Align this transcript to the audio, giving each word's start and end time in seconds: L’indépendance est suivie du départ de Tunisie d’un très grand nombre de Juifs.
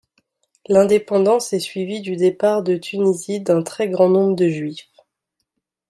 L’indépendance 0.67 1.53
est 1.53 1.59
suivie 1.59 2.01
du 2.01 2.15
départ 2.15 2.63
de 2.63 2.75
Tunisie 2.75 3.39
d’un 3.39 3.61
très 3.61 3.87
grand 3.87 4.09
nombre 4.09 4.35
de 4.35 4.47
Juifs. 4.47 4.89